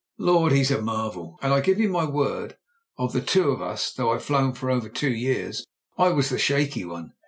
Lord! 0.17 0.51
he's 0.51 0.71
a 0.71 0.81
marvel. 0.81 1.37
And 1.43 1.53
I 1.53 1.61
give 1.61 1.79
you 1.79 1.87
my 1.87 2.05
word 2.05 2.57
that 2.97 2.97
of 3.03 3.13
the 3.13 3.21
two 3.21 3.51
of 3.51 3.61
us— 3.61 3.93
^though 3.95 4.15
I've 4.15 4.23
flown 4.25 4.51
for 4.53 4.71
over 4.71 4.89
two 4.89 5.11
years— 5.13 5.63
^I 5.99 6.15
was 6.15 6.29
the 6.31 6.39
shaky 6.39 6.83
one. 6.85 7.13